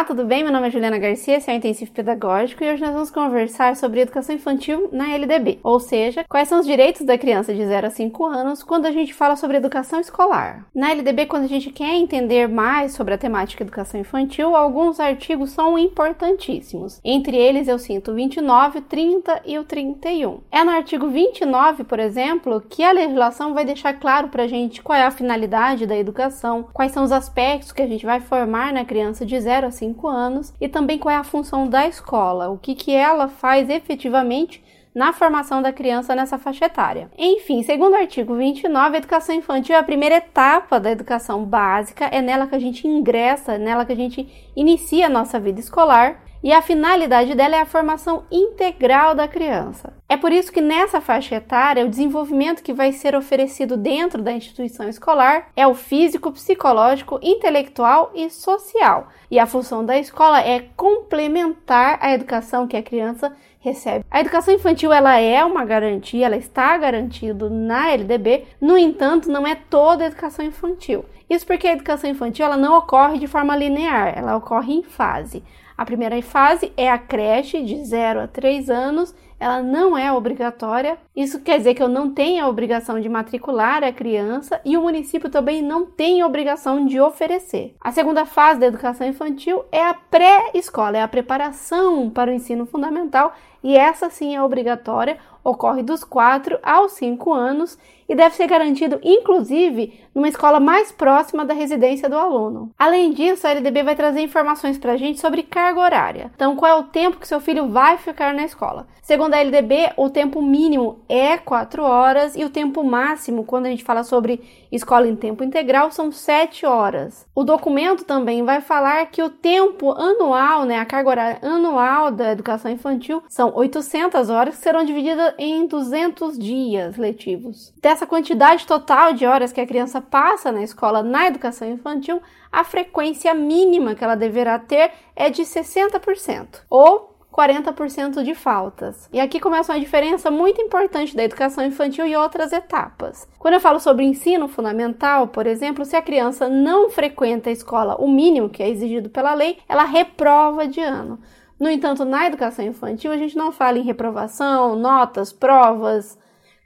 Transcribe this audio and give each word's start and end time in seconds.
Olá, 0.00 0.06
tudo 0.06 0.24
bem? 0.24 0.42
Meu 0.42 0.50
nome 0.50 0.68
é 0.68 0.70
Juliana 0.70 0.96
Garcia, 0.96 1.36
esse 1.36 1.50
é 1.50 1.52
o 1.52 1.56
Intensivo 1.58 1.92
Pedagógico 1.92 2.64
e 2.64 2.72
hoje 2.72 2.80
nós 2.80 2.94
vamos 2.94 3.10
conversar 3.10 3.76
sobre 3.76 4.00
educação 4.00 4.34
infantil 4.34 4.88
na 4.90 5.12
LDB, 5.12 5.58
ou 5.62 5.78
seja, 5.78 6.24
quais 6.26 6.48
são 6.48 6.58
os 6.58 6.66
direitos 6.66 7.02
da 7.02 7.18
criança 7.18 7.52
de 7.52 7.66
0 7.66 7.86
a 7.86 7.90
5 7.90 8.24
anos 8.24 8.62
quando 8.62 8.86
a 8.86 8.90
gente 8.90 9.12
fala 9.12 9.36
sobre 9.36 9.58
educação 9.58 10.00
escolar. 10.00 10.66
Na 10.74 10.90
LDB, 10.90 11.26
quando 11.26 11.44
a 11.44 11.48
gente 11.48 11.70
quer 11.70 11.94
entender 11.96 12.48
mais 12.48 12.92
sobre 12.92 13.12
a 13.12 13.18
temática 13.18 13.62
educação 13.62 14.00
infantil, 14.00 14.56
alguns 14.56 14.98
artigos 14.98 15.50
são 15.50 15.78
importantíssimos. 15.78 16.98
Entre 17.04 17.36
eles 17.36 17.68
eu 17.68 17.78
sinto 17.78 18.12
o 18.12 18.14
29, 18.14 18.80
30 18.80 19.42
e 19.44 19.58
o 19.58 19.64
31. 19.64 20.40
É 20.50 20.64
no 20.64 20.70
artigo 20.70 21.08
29, 21.08 21.84
por 21.84 22.00
exemplo, 22.00 22.62
que 22.70 22.82
a 22.82 22.92
legislação 22.92 23.52
vai 23.52 23.66
deixar 23.66 23.92
claro 23.92 24.28
para 24.28 24.44
a 24.44 24.48
gente 24.48 24.82
qual 24.82 24.98
é 24.98 25.04
a 25.04 25.10
finalidade 25.10 25.86
da 25.86 25.98
educação, 25.98 26.66
quais 26.72 26.90
são 26.90 27.04
os 27.04 27.12
aspectos 27.12 27.70
que 27.70 27.82
a 27.82 27.86
gente 27.86 28.06
vai 28.06 28.18
formar 28.18 28.72
na 28.72 28.82
criança 28.82 29.26
de 29.26 29.38
0 29.38 29.50
0 29.60 29.66
a 29.66 29.70
5 29.70 29.89
anos 30.08 30.52
e 30.60 30.68
também 30.68 30.98
qual 30.98 31.14
é 31.14 31.16
a 31.16 31.24
função 31.24 31.68
da 31.68 31.86
escola, 31.86 32.50
o 32.50 32.58
que, 32.58 32.74
que 32.74 32.92
ela 32.92 33.28
faz 33.28 33.68
efetivamente 33.68 34.62
na 34.94 35.12
formação 35.12 35.62
da 35.62 35.72
criança 35.72 36.14
nessa 36.14 36.38
faixa 36.38 36.66
etária. 36.66 37.10
Enfim, 37.16 37.62
segundo 37.62 37.92
o 37.92 37.96
artigo 37.96 38.34
29, 38.34 38.96
a 38.96 38.98
educação 38.98 39.34
infantil 39.34 39.74
é 39.74 39.78
a 39.78 39.84
primeira 39.84 40.16
etapa 40.16 40.80
da 40.80 40.90
educação 40.90 41.44
básica, 41.44 42.06
é 42.06 42.20
nela 42.20 42.46
que 42.46 42.54
a 42.54 42.58
gente 42.58 42.86
ingressa, 42.88 43.54
é 43.54 43.58
nela 43.58 43.84
que 43.84 43.92
a 43.92 43.96
gente 43.96 44.50
inicia 44.56 45.06
a 45.06 45.10
nossa 45.10 45.38
vida 45.38 45.60
escolar 45.60 46.29
e 46.42 46.52
a 46.52 46.62
finalidade 46.62 47.34
dela 47.34 47.56
é 47.56 47.60
a 47.60 47.66
formação 47.66 48.24
integral 48.30 49.14
da 49.14 49.28
criança. 49.28 49.92
É 50.08 50.16
por 50.16 50.32
isso 50.32 50.50
que 50.50 50.60
nessa 50.60 51.00
faixa 51.00 51.36
etária, 51.36 51.84
o 51.84 51.88
desenvolvimento 51.88 52.62
que 52.62 52.72
vai 52.72 52.92
ser 52.92 53.14
oferecido 53.14 53.76
dentro 53.76 54.22
da 54.22 54.32
instituição 54.32 54.88
escolar 54.88 55.48
é 55.54 55.66
o 55.66 55.74
físico, 55.74 56.32
psicológico, 56.32 57.20
intelectual 57.22 58.10
e 58.14 58.28
social. 58.30 59.08
E 59.30 59.38
a 59.38 59.46
função 59.46 59.84
da 59.84 59.98
escola 59.98 60.40
é 60.40 60.66
complementar 60.76 61.98
a 62.00 62.12
educação 62.12 62.66
que 62.66 62.76
a 62.76 62.82
criança 62.82 63.32
recebe. 63.60 64.04
A 64.10 64.20
educação 64.20 64.54
infantil 64.54 64.92
ela 64.92 65.18
é 65.18 65.44
uma 65.44 65.64
garantia, 65.64 66.26
ela 66.26 66.36
está 66.36 66.76
garantida 66.78 67.48
na 67.48 67.90
LDB, 67.90 68.44
no 68.60 68.76
entanto, 68.76 69.30
não 69.30 69.46
é 69.46 69.54
toda 69.54 70.02
a 70.02 70.06
educação 70.06 70.44
infantil. 70.44 71.04
Isso 71.28 71.46
porque 71.46 71.68
a 71.68 71.72
educação 71.72 72.10
infantil 72.10 72.46
ela 72.46 72.56
não 72.56 72.76
ocorre 72.76 73.18
de 73.18 73.28
forma 73.28 73.54
linear, 73.54 74.14
ela 74.16 74.36
ocorre 74.36 74.72
em 74.72 74.82
fase. 74.82 75.44
A 75.80 75.84
primeira 75.86 76.20
fase 76.20 76.70
é 76.76 76.90
a 76.90 76.98
creche 76.98 77.62
de 77.62 77.82
0 77.82 78.20
a 78.20 78.26
3 78.26 78.68
anos, 78.68 79.14
ela 79.40 79.62
não 79.62 79.96
é 79.96 80.12
obrigatória. 80.12 80.98
Isso 81.16 81.40
quer 81.40 81.56
dizer 81.56 81.72
que 81.72 81.82
eu 81.82 81.88
não 81.88 82.12
tenho 82.12 82.44
a 82.44 82.48
obrigação 82.50 83.00
de 83.00 83.08
matricular 83.08 83.82
a 83.82 83.90
criança 83.90 84.60
e 84.62 84.76
o 84.76 84.82
município 84.82 85.30
também 85.30 85.62
não 85.62 85.86
tem 85.86 86.22
obrigação 86.22 86.84
de 86.84 87.00
oferecer. 87.00 87.74
A 87.80 87.90
segunda 87.92 88.26
fase 88.26 88.60
da 88.60 88.66
educação 88.66 89.06
infantil 89.06 89.64
é 89.72 89.82
a 89.82 89.94
pré-escola, 89.94 90.98
é 90.98 91.02
a 91.02 91.08
preparação 91.08 92.10
para 92.10 92.30
o 92.30 92.34
ensino 92.34 92.66
fundamental 92.66 93.32
e 93.64 93.74
essa 93.74 94.10
sim 94.10 94.36
é 94.36 94.42
obrigatória, 94.42 95.16
ocorre 95.42 95.82
dos 95.82 96.04
4 96.04 96.58
aos 96.62 96.92
5 96.92 97.32
anos 97.32 97.78
e 98.10 98.16
deve 98.16 98.34
ser 98.34 98.48
garantido, 98.48 98.98
inclusive, 99.04 100.00
numa 100.12 100.28
escola 100.28 100.58
mais 100.58 100.90
próxima 100.90 101.44
da 101.44 101.54
residência 101.54 102.08
do 102.08 102.18
aluno. 102.18 102.72
Além 102.76 103.12
disso, 103.12 103.46
a 103.46 103.50
LDB 103.50 103.84
vai 103.84 103.94
trazer 103.94 104.20
informações 104.20 104.76
para 104.76 104.92
a 104.92 104.96
gente 104.96 105.20
sobre 105.20 105.44
carga 105.44 105.80
horária. 105.80 106.32
Então, 106.34 106.56
qual 106.56 106.70
é 106.70 106.74
o 106.74 106.88
tempo 106.88 107.18
que 107.18 107.28
seu 107.28 107.40
filho 107.40 107.68
vai 107.68 107.96
ficar 107.96 108.34
na 108.34 108.42
escola? 108.42 108.88
Segundo 109.00 109.34
a 109.34 109.38
LDB, 109.38 109.92
o 109.96 110.10
tempo 110.10 110.42
mínimo 110.42 111.00
é 111.08 111.36
4 111.36 111.82
horas 111.82 112.36
e 112.36 112.44
o 112.44 112.50
tempo 112.50 112.84
máximo, 112.84 113.44
quando 113.44 113.66
a 113.66 113.70
gente 113.70 113.82
fala 113.82 114.04
sobre 114.04 114.40
escola 114.70 115.08
em 115.08 115.16
tempo 115.16 115.42
integral, 115.42 115.90
são 115.90 116.12
7 116.12 116.66
horas. 116.66 117.26
O 117.34 117.42
documento 117.42 118.04
também 118.04 118.44
vai 118.44 118.60
falar 118.60 119.06
que 119.06 119.22
o 119.22 119.30
tempo 119.30 119.90
anual, 119.92 120.64
né, 120.64 120.78
a 120.78 120.84
carga 120.84 121.10
horária 121.10 121.38
anual 121.42 122.10
da 122.10 122.32
educação 122.32 122.70
infantil, 122.70 123.22
são 123.28 123.52
800 123.54 124.30
horas 124.30 124.56
que 124.56 124.62
serão 124.62 124.84
divididas 124.84 125.34
em 125.38 125.66
200 125.66 126.38
dias 126.38 126.96
letivos. 126.96 127.72
Dessa 127.82 127.99
quantidade 128.06 128.66
total 128.66 129.12
de 129.12 129.26
horas 129.26 129.52
que 129.52 129.60
a 129.60 129.66
criança 129.66 130.00
passa 130.00 130.50
na 130.52 130.62
escola 130.62 131.02
na 131.02 131.26
educação 131.26 131.68
infantil, 131.68 132.20
a 132.50 132.64
frequência 132.64 133.32
mínima 133.34 133.94
que 133.94 134.02
ela 134.02 134.14
deverá 134.14 134.58
ter 134.58 134.90
é 135.14 135.30
de 135.30 135.42
60%, 135.42 136.62
ou 136.68 137.10
40% 137.32 138.22
de 138.22 138.34
faltas. 138.34 139.08
E 139.12 139.20
aqui 139.20 139.38
começa 139.38 139.72
uma 139.72 139.80
diferença 139.80 140.30
muito 140.30 140.60
importante 140.60 141.16
da 141.16 141.24
educação 141.24 141.64
infantil 141.64 142.06
e 142.06 142.16
outras 142.16 142.52
etapas. 142.52 143.26
Quando 143.38 143.54
eu 143.54 143.60
falo 143.60 143.78
sobre 143.78 144.04
ensino 144.04 144.48
fundamental, 144.48 145.28
por 145.28 145.46
exemplo, 145.46 145.84
se 145.84 145.96
a 145.96 146.02
criança 146.02 146.48
não 146.48 146.90
frequenta 146.90 147.48
a 147.48 147.52
escola 147.52 147.96
o 147.96 148.08
mínimo 148.08 148.50
que 148.50 148.62
é 148.62 148.68
exigido 148.68 149.08
pela 149.08 149.32
lei, 149.32 149.58
ela 149.68 149.84
reprova 149.84 150.66
de 150.66 150.80
ano. 150.80 151.18
No 151.58 151.68
entanto, 151.68 152.04
na 152.04 152.26
educação 152.26 152.64
infantil, 152.64 153.12
a 153.12 153.16
gente 153.16 153.36
não 153.36 153.52
fala 153.52 153.78
em 153.78 153.82
reprovação, 153.82 154.74
notas, 154.76 155.32
provas, 155.32 156.18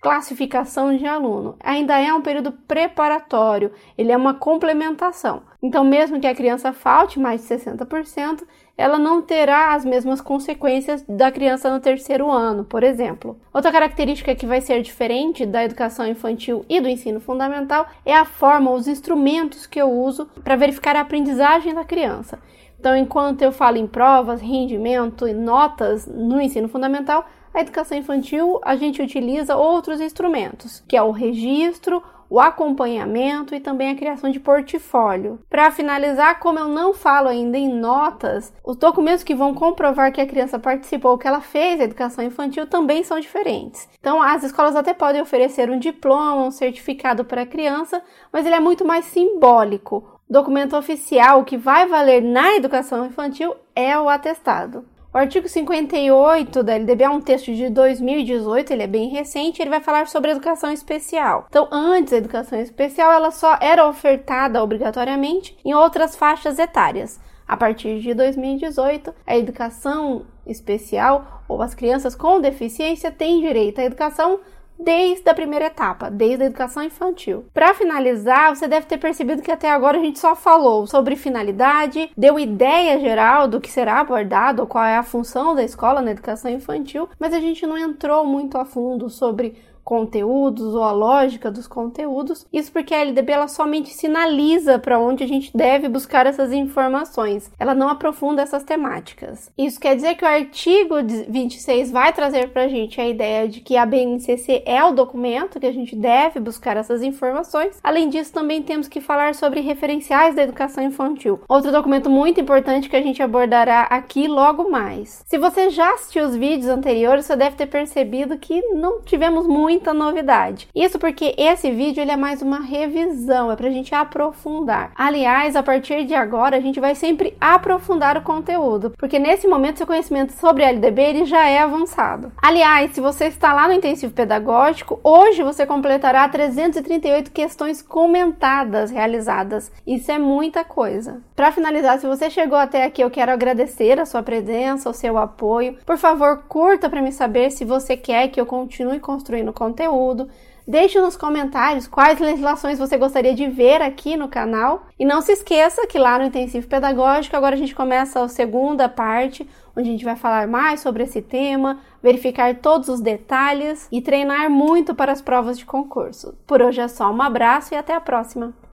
classificação 0.05 0.95
de 0.95 1.07
aluno. 1.07 1.57
Ainda 1.61 1.99
é 1.99 2.13
um 2.13 2.21
período 2.21 2.53
preparatório, 2.53 3.73
ele 3.97 4.13
é 4.13 4.17
uma 4.17 4.35
complementação. 4.35 5.43
Então, 5.63 5.83
mesmo 5.83 6.21
que 6.21 6.27
a 6.27 6.35
criança 6.35 6.75
falte 6.75 7.19
mais 7.19 7.41
de 7.41 7.55
60%, 7.55 8.43
ela 8.77 8.99
não 8.99 9.23
terá 9.23 9.73
as 9.73 9.83
mesmas 9.83 10.21
consequências 10.21 11.03
da 11.09 11.33
criança 11.33 11.73
no 11.73 11.81
terceiro 11.81 12.31
ano, 12.31 12.65
por 12.65 12.83
exemplo. 12.83 13.41
Outra 13.51 13.73
característica 13.73 14.35
que 14.35 14.45
vai 14.45 14.61
ser 14.61 14.83
diferente 14.83 15.47
da 15.47 15.65
educação 15.65 16.07
infantil 16.07 16.67
e 16.69 16.83
do 16.83 16.89
ensino 16.89 17.19
fundamental 17.19 17.87
é 18.05 18.15
a 18.15 18.27
forma, 18.27 18.73
os 18.73 18.87
instrumentos 18.87 19.65
que 19.67 19.81
eu 19.81 19.91
uso 19.91 20.27
para 20.45 20.55
verificar 20.55 20.97
a 20.97 21.01
aprendizagem 21.01 21.73
da 21.73 21.83
criança. 21.83 22.39
Então, 22.85 22.95
enquanto 22.95 23.41
eu 23.41 23.51
falo 23.51 23.79
em 23.79 23.87
provas, 23.87 24.43
rendimento 24.43 25.27
e 25.27 25.33
notas 25.33 26.07
no 26.07 26.39
ensino 26.39 26.69
fundamental, 26.69 27.25
a 27.55 27.63
educação 27.63 27.97
infantil 27.97 28.61
a 28.63 28.77
gente 28.77 29.01
utiliza 29.01 29.57
outros 29.57 30.03
instrumentos, 30.03 30.85
que 30.87 30.95
é 30.95 31.03
o 31.03 31.11
registro, 31.11 32.03
o 32.29 32.39
acompanhamento 32.39 33.55
e 33.55 33.61
também 33.61 33.89
a 33.89 33.95
criação 33.95 34.29
de 34.29 34.39
portfólio. 34.39 35.39
Para 35.49 35.71
finalizar, 35.71 36.39
como 36.41 36.59
eu 36.59 36.69
não 36.69 36.93
falo 36.93 37.29
ainda 37.29 37.57
em 37.57 37.73
notas, 37.73 38.53
os 38.63 38.77
documentos 38.77 39.25
que 39.25 39.35
vão 39.35 39.55
comprovar 39.55 40.13
que 40.13 40.21
a 40.21 40.27
criança 40.27 40.59
participou, 40.59 41.17
que 41.17 41.27
ela 41.27 41.41
fez 41.41 41.81
a 41.81 41.85
educação 41.85 42.23
infantil 42.23 42.67
também 42.67 43.03
são 43.03 43.19
diferentes. 43.19 43.89
Então, 43.99 44.21
as 44.21 44.43
escolas 44.43 44.77
até 44.77 44.93
podem 44.93 45.23
oferecer 45.23 45.71
um 45.71 45.79
diploma, 45.79 46.45
um 46.45 46.51
certificado 46.51 47.25
para 47.25 47.43
a 47.43 47.47
criança, 47.47 48.03
mas 48.31 48.45
ele 48.45 48.57
é 48.57 48.61
muito 48.61 48.85
mais 48.85 49.07
simbólico. 49.07 50.14
Documento 50.29 50.75
oficial 50.75 51.45
que 51.45 51.57
vai 51.57 51.87
valer 51.87 52.23
na 52.23 52.57
educação 52.57 53.05
infantil 53.05 53.55
é 53.77 53.99
o 53.99 54.09
atestado. 54.09 54.85
O 55.13 55.19
artigo 55.19 55.47
58 55.47 56.63
da 56.63 56.75
LDB 56.75 57.05
é 57.05 57.11
um 57.11 57.21
texto 57.21 57.55
de 57.55 57.69
2018, 57.69 58.73
ele 58.73 58.83
é 58.83 58.87
bem 58.87 59.11
recente, 59.11 59.61
ele 59.61 59.71
vai 59.71 59.81
falar 59.81 60.09
sobre 60.09 60.31
educação 60.31 60.73
especial. 60.73 61.47
Então, 61.49 61.69
antes 61.71 62.13
a 62.13 62.17
educação 62.17 62.59
especial, 62.59 63.13
ela 63.13 63.31
só 63.31 63.57
era 63.61 63.87
ofertada 63.87 64.61
obrigatoriamente 64.61 65.57
em 65.65 65.75
outras 65.75 66.17
faixas 66.17 66.59
etárias. 66.59 67.21
A 67.47 67.57
partir 67.57 68.01
de 68.01 68.15
2018, 68.15 69.15
a 69.27 69.37
educação 69.37 70.25
especial 70.47 71.45
ou 71.47 71.61
as 71.61 71.75
crianças 71.75 72.15
com 72.15 72.41
deficiência 72.41 73.13
têm 73.13 73.41
direito 73.41 73.81
à 73.81 73.85
educação 73.85 74.41
desde 74.79 75.29
a 75.29 75.35
primeira 75.35 75.67
etapa, 75.67 76.11
desde 76.11 76.45
a 76.45 76.47
educação 76.47 76.83
infantil. 76.83 77.45
Para 77.53 77.75
finalizar, 77.75 78.55
você 78.55 78.67
deve 78.67 78.87
ter 78.87 78.99
percebido 78.99 79.43
que 79.43 79.53
até 79.53 79.71
agora 79.71 79.99
a 79.99 80.01
gente 80.01 80.19
só 80.19 80.35
falou 80.35 80.87
sobre 80.87 81.17
finalidade, 81.17 82.11
deu 82.17 82.39
ideia 82.39 82.99
geral 82.99 83.49
do 83.49 83.61
que 83.61 83.71
será 83.71 84.01
abordado, 84.01 84.67
qual 84.67 84.85
é 84.85 84.97
a 84.97 85.03
função 85.03 85.55
da 85.55 85.63
escola 85.63 86.03
na 86.03 86.11
educação 86.11 86.51
infantil, 86.51 87.09
mas 87.19 87.33
a 87.33 87.41
gente 87.41 87.67
não 87.67 87.79
entrou 87.79 88.25
muito 88.25 88.59
a 88.59 88.65
fundo 88.65 89.09
sobre 89.09 89.57
conteúdos 89.85 90.75
ou 90.75 90.83
a 90.83 90.93
lógica 90.93 91.51
dos 91.51 91.67
conteúdos. 91.67 92.47
Isso 92.53 92.73
porque 92.73 92.95
a 92.95 93.01
LDB 93.01 93.33
ela 93.33 93.49
somente 93.49 93.91
sinaliza 93.91 94.79
para 94.79 94.99
onde 94.99 95.23
a 95.23 95.27
gente 95.27 95.51
deve 95.55 95.89
buscar 95.89 96.27
essas 96.27 96.53
informações. 96.53 97.51
Ela 97.59 97.75
não 97.75 97.89
aprofunda 97.89 98.43
essas 98.43 98.65
temáticas. 98.65 99.53
Isso 99.57 99.79
quer 99.79 99.95
dizer 99.95 100.15
que 100.15 100.25
o 100.25 100.29
artigo 100.29 100.97
26 101.29 101.91
vai 101.91 102.13
trazer 102.13 102.49
para 102.49 102.63
a 102.63 102.69
gente 102.69 103.01
a 103.01 103.09
ideia 103.09 103.49
de 103.49 103.61
que 103.61 103.77
a 103.77 103.85
BNCC 103.85 104.63
é 104.65 104.83
o 104.83 104.93
documento 104.93 105.61
que 105.61 105.67
a 105.67 105.73
gente 105.73 105.95
deve 105.95 106.41
buscar 106.41 106.77
essas 106.77 107.03
informações. 107.03 107.79
Além 107.83 108.09
disso, 108.09 108.33
também 108.33 108.63
temos 108.63 108.89
que 108.89 109.01
falar 109.01 109.35
sobre 109.35 109.61
referenciais 109.61 110.35
da 110.35 110.43
educação 110.43 110.83
infantil. 110.83 111.41
Outro 111.49 111.71
documento 111.71 112.09
muito 112.09 112.41
importante 112.41 112.89
que 112.89 112.97
a 112.97 113.03
gente 113.03 113.23
abordará 113.23 113.83
aqui 113.83 114.27
logo 114.27 114.71
mais. 114.71 115.23
Se 115.27 115.39
você 115.39 115.71
já 115.71 115.93
assistiu 115.95 116.25
os 116.25 116.37
vídeos 116.37 116.69
anteriores, 116.69 117.27
você 117.27 117.37
deve 117.37 117.57
ter 117.57 117.67
percebido 117.67 118.39
que 118.39 118.61
não 118.69 119.03
tivemos 119.03 119.47
muito 119.47 119.74
muita 119.75 119.93
novidade. 119.93 120.69
Isso 120.73 121.01
porque 121.01 121.35
esse 121.37 121.69
vídeo 121.73 122.01
ele 122.01 122.13
é 122.13 122.17
mais 122.17 122.41
uma 122.41 122.61
revisão, 122.61 123.51
é 123.51 123.57
pra 123.57 123.71
gente 123.71 123.93
aprofundar. 123.93 124.93
Aliás, 124.95 125.57
a 125.57 125.65
partir 125.65 126.05
de 126.05 126.15
agora 126.15 126.57
a 126.57 126.61
gente 126.61 126.79
vai 126.79 126.95
sempre 126.95 127.37
aprofundar 127.41 128.17
o 128.17 128.23
conteúdo, 128.23 128.91
porque 128.97 129.19
nesse 129.19 129.49
momento 129.49 129.79
seu 129.79 129.87
conhecimento 129.87 130.33
sobre 130.35 130.63
LDB 130.63 131.03
ele 131.03 131.25
já 131.25 131.49
é 131.49 131.59
avançado. 131.59 132.31
Aliás, 132.41 132.93
se 132.93 133.01
você 133.01 133.25
está 133.25 133.53
lá 133.53 133.67
no 133.67 133.75
intensivo 133.75 134.15
pedagógico, 134.15 135.01
hoje 135.03 135.43
você 135.43 135.67
completará 135.67 136.29
338 136.29 137.33
questões 137.33 137.83
comentadas 137.83 138.93
realizadas. 138.93 139.73
Isso 139.85 140.13
é 140.13 140.19
muita 140.21 140.63
coisa. 140.63 141.21
Para 141.35 141.51
finalizar, 141.51 141.99
se 141.99 142.07
você 142.07 142.31
chegou 142.31 142.57
até 142.57 142.85
aqui, 142.85 143.03
eu 143.03 143.11
quero 143.11 143.33
agradecer 143.33 143.99
a 143.99 144.07
sua 144.07 144.23
presença, 144.23 144.89
o 144.89 144.95
seu 144.95 145.19
apoio. 145.19 145.77
Por 145.85 145.99
favor, 145.99 146.45
curta 146.49 146.89
para 146.89 147.03
me 147.03 147.11
saber 147.11 147.51
se 147.51 147.65
você 147.65 147.97
quer 147.97 148.29
que 148.29 148.41
eu 148.41 148.47
continue 148.47 149.01
construindo 149.01 149.53
conteúdo. 149.65 150.29
Deixe 150.67 150.99
nos 150.99 151.15
comentários 151.15 151.87
quais 151.87 152.19
legislações 152.19 152.79
você 152.79 152.97
gostaria 152.97 153.35
de 153.35 153.47
ver 153.47 153.83
aqui 153.83 154.17
no 154.17 154.29
canal. 154.29 154.87
E 154.99 155.05
não 155.05 155.21
se 155.21 155.33
esqueça 155.33 155.87
que 155.87 155.99
lá 155.99 156.19
no 156.19 156.25
Intensivo 156.25 156.67
Pedagógico 156.67 157.37
agora 157.37 157.55
a 157.55 157.59
gente 157.59 157.75
começa 157.75 158.23
a 158.23 158.29
segunda 158.29 158.89
parte, 158.89 159.47
onde 159.77 159.89
a 159.89 159.93
gente 159.93 160.05
vai 160.05 160.17
falar 160.17 160.49
mais 160.49 160.81
sobre 160.81 161.03
esse 161.03 161.21
tema, 161.21 161.81
verificar 162.03 162.55
todos 162.57 162.89
os 162.89 163.01
detalhes 163.01 163.87
e 163.93 164.01
treinar 164.01 164.49
muito 164.49 164.95
para 164.95 165.13
as 165.13 165.21
provas 165.21 165.59
de 165.59 165.67
concurso. 165.67 166.35
Por 166.47 166.63
hoje 166.63 166.81
é 166.81 166.89
só 166.89 167.13
um 167.13 167.21
abraço 167.21 167.75
e 167.75 167.77
até 167.77 167.95
a 167.95 168.01
próxima! 168.01 168.64